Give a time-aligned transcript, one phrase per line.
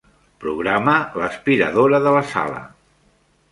[0.45, 2.65] Programa l'aspiradora de la sala.